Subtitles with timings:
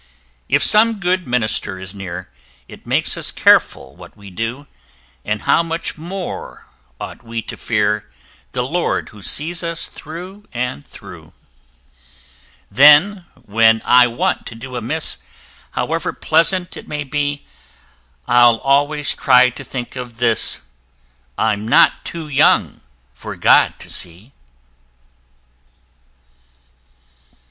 [0.49, 2.27] If some good minister is near,
[2.67, 4.65] It makes us careful what we do;
[5.23, 6.65] And how much more
[6.99, 8.09] ought we to fear
[8.53, 11.33] The LORD who sees us through and through
[12.71, 15.17] Then when I want to do amiss,
[15.69, 17.45] However pleasant it may be,
[18.27, 20.61] I'll always try to think of this
[21.37, 22.81] I'm not too young
[23.13, 24.31] for GOD to see!